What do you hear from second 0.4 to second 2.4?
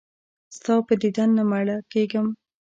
ستا په دیدن نه مړه کېږم.